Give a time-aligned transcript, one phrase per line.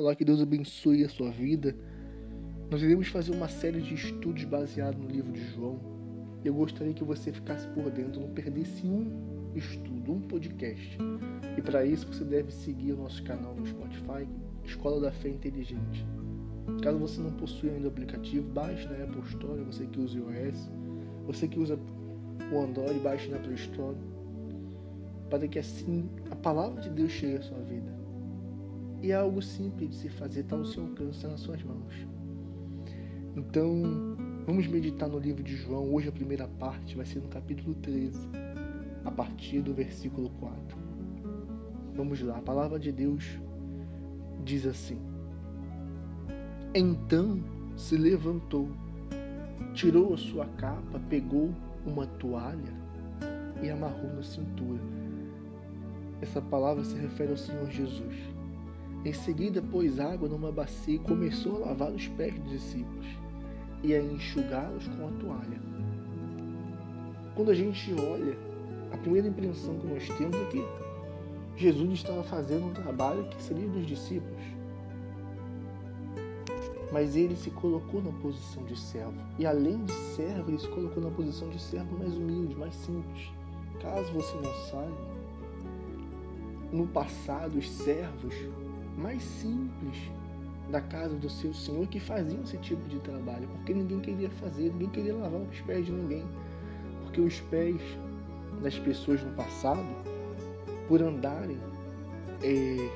[0.00, 1.74] Olá, que Deus abençoe a sua vida.
[2.70, 5.80] Nós iremos fazer uma série de estudos baseados no livro de João.
[6.44, 10.96] Eu gostaria que você ficasse por dentro, não perdesse um estudo, um podcast.
[11.56, 14.28] E para isso você deve seguir o nosso canal no Spotify,
[14.64, 16.06] Escola da Fé Inteligente.
[16.80, 20.32] Caso você não possua ainda o aplicativo, baixe na Apple Store, você que usa o
[20.32, 20.70] iOS,
[21.26, 21.76] você que usa
[22.52, 23.96] o Android, baixe na Play Store,
[25.28, 27.97] para que assim a palavra de Deus chegue à sua vida.
[29.00, 31.94] E é algo simples de se fazer, está ao seu alcance, está nas suas mãos.
[33.36, 35.94] Então, vamos meditar no livro de João.
[35.94, 38.18] Hoje a primeira parte vai ser no capítulo 13,
[39.04, 40.76] a partir do versículo 4.
[41.94, 43.38] Vamos lá, a palavra de Deus
[44.44, 44.98] diz assim:
[46.74, 47.40] Então
[47.76, 48.68] se levantou,
[49.74, 51.54] tirou a sua capa, pegou
[51.86, 52.76] uma toalha
[53.62, 54.80] e amarrou na cintura.
[56.20, 58.37] Essa palavra se refere ao Senhor Jesus.
[59.04, 63.06] Em seguida, pôs água numa bacia e começou a lavar os pés dos discípulos
[63.82, 65.60] e a enxugá-los com a toalha.
[67.34, 68.36] Quando a gente olha,
[68.92, 70.64] a primeira impressão que nós temos é que
[71.56, 74.42] Jesus estava fazendo um trabalho que seria dos discípulos.
[76.92, 79.20] Mas ele se colocou na posição de servo.
[79.38, 83.30] E além de servo, ele se colocou na posição de servo mais humilde, mais simples.
[83.80, 85.17] Caso você não saiba,
[86.72, 88.34] no passado, os servos
[88.96, 90.10] mais simples
[90.70, 94.70] da casa do seu senhor que faziam esse tipo de trabalho, porque ninguém queria fazer,
[94.72, 96.24] ninguém queria lavar os pés de ninguém,
[97.02, 97.80] porque os pés
[98.62, 99.86] das pessoas no passado,
[100.86, 101.58] por andarem
[102.42, 102.90] é,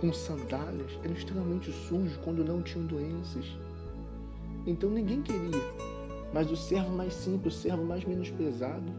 [0.00, 3.44] com sandálias, eram extremamente sujos quando não tinham doenças.
[4.66, 5.62] Então ninguém queria,
[6.32, 8.92] mas o servo mais simples, o servo mais menosprezado,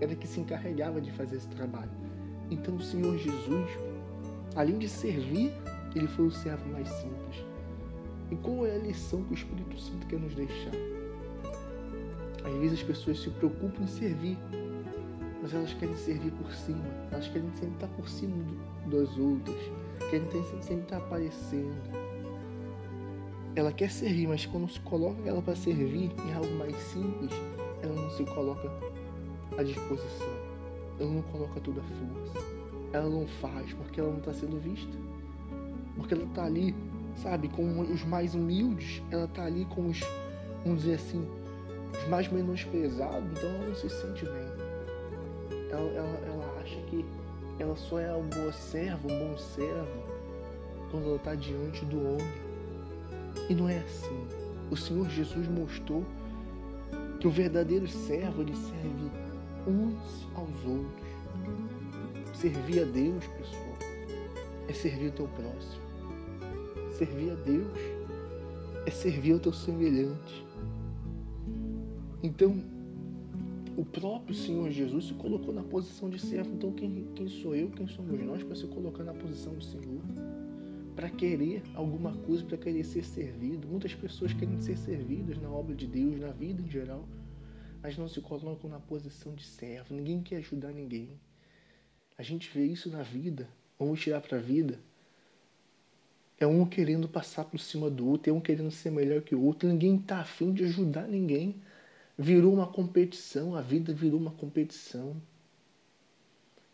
[0.00, 2.03] era que se encarregava de fazer esse trabalho.
[2.50, 3.70] Então o Senhor Jesus,
[4.54, 5.52] além de servir
[5.94, 7.44] ele foi o servo mais simples.
[8.30, 10.72] E qual é a lição que o Espírito Santo quer nos deixar?
[12.44, 14.36] Às vezes as pessoas se preocupam em servir,
[15.40, 16.84] mas elas querem servir por cima.
[17.12, 18.36] Elas querem sempre estar por cima
[18.86, 19.56] das outras.
[20.10, 20.28] Querem
[20.62, 21.74] sempre estar aparecendo.
[23.54, 27.30] Ela quer servir, mas quando se coloca ela para servir em algo mais simples,
[27.82, 28.68] ela não se coloca
[29.56, 30.43] à disposição.
[30.98, 32.46] Ela não coloca toda a força.
[32.92, 34.96] Ela não faz porque ela não está sendo vista
[35.96, 36.74] porque ela está ali,
[37.16, 40.00] sabe, com os mais humildes, ela está ali com os,
[40.64, 41.26] vamos dizer assim,
[41.96, 45.60] os mais menosprezados, então ela não se sente bem.
[45.70, 47.04] Ela, ela, ela acha que
[47.58, 50.02] ela só é uma boa serva, um bom servo,
[50.90, 52.44] quando ela está diante do homem.
[53.48, 54.26] E não é assim.
[54.70, 56.04] O Senhor Jesus mostrou
[57.20, 59.10] que o verdadeiro servo ele serve
[59.66, 61.04] uns aos outros.
[62.34, 63.78] Servir a Deus, pessoal,
[64.68, 65.84] é servir o teu próximo.
[66.92, 67.78] Servir a Deus
[68.86, 70.44] é servir ao teu semelhante.
[72.22, 72.62] Então,
[73.76, 76.50] o próprio Senhor Jesus se colocou na posição de servo.
[76.54, 80.00] Então, quem, quem sou eu, quem somos nós para se colocar na posição do Senhor?
[80.94, 83.66] Para querer alguma coisa, para querer ser servido.
[83.66, 87.04] Muitas pessoas querem ser servidas na obra de Deus, na vida em geral,
[87.84, 89.94] mas não se colocam na posição de servo.
[89.94, 91.10] Ninguém quer ajudar ninguém.
[92.18, 93.48] A gente vê isso na vida.
[93.78, 94.80] Vamos tirar para a vida
[96.38, 99.42] é um querendo passar por cima do outro, é um querendo ser melhor que o
[99.42, 99.68] outro.
[99.68, 101.56] Ninguém está afim de ajudar ninguém.
[102.16, 105.16] Virou uma competição, a vida virou uma competição.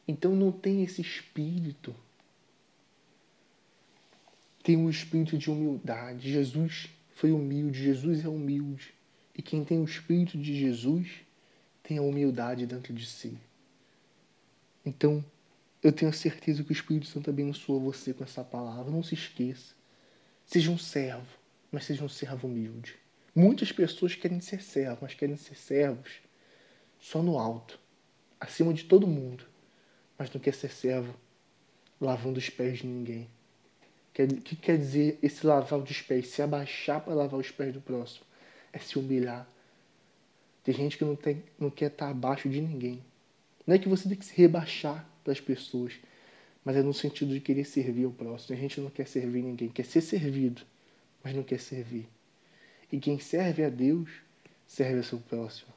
[0.06, 1.94] Então não tem esse espírito.
[4.62, 6.30] Tem um espírito de humildade.
[6.30, 8.92] Jesus foi humilde, Jesus é humilde.
[9.34, 11.08] E quem tem o espírito de Jesus
[11.82, 13.38] tem a humildade dentro de si.
[14.84, 15.24] Então,
[15.82, 18.90] eu tenho certeza que o Espírito Santo abençoa você com essa palavra.
[18.90, 19.74] Não se esqueça.
[20.44, 21.26] Seja um servo,
[21.70, 22.96] mas seja um servo humilde.
[23.34, 26.20] Muitas pessoas querem ser servos, mas querem ser servos
[26.98, 27.78] só no alto,
[28.38, 29.46] acima de todo mundo,
[30.18, 31.14] mas não quer ser servo
[32.00, 33.28] lavando os pés de ninguém.
[34.18, 36.28] O que quer dizer esse lavar os pés?
[36.28, 38.26] Se abaixar para lavar os pés do próximo.
[38.72, 39.48] É se humilhar.
[40.62, 43.02] Tem gente que não, tem, não quer estar abaixo de ninguém.
[43.66, 45.94] Não é que você tem que se rebaixar para as pessoas,
[46.64, 48.56] mas é no sentido de querer servir ao próximo.
[48.56, 50.62] A gente não quer servir ninguém, quer ser servido,
[51.22, 52.08] mas não quer servir.
[52.92, 54.08] E quem serve a Deus,
[54.66, 55.72] serve ao seu próximo.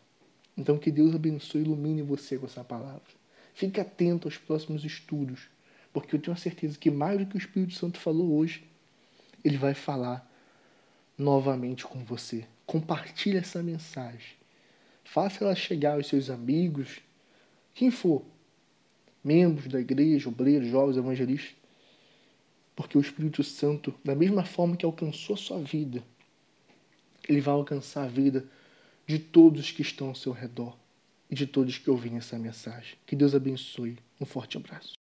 [0.57, 3.01] Então que Deus abençoe e ilumine você com essa palavra.
[3.53, 5.47] Fique atento aos próximos estudos,
[5.91, 8.63] porque eu tenho a certeza que mais do que o Espírito Santo falou hoje,
[9.43, 10.29] ele vai falar
[11.17, 12.45] novamente com você.
[12.65, 14.35] Compartilhe essa mensagem.
[15.03, 16.99] Faça ela chegar aos seus amigos,
[17.73, 18.23] quem for,
[19.23, 21.55] membros da igreja, obreiros, jovens, evangelistas.
[22.75, 26.03] Porque o Espírito Santo, da mesma forma que alcançou a sua vida,
[27.27, 28.45] ele vai alcançar a vida
[29.05, 30.77] de todos que estão ao seu redor
[31.29, 32.95] e de todos que ouvem essa mensagem.
[33.05, 33.97] Que Deus abençoe.
[34.19, 35.02] Um forte abraço.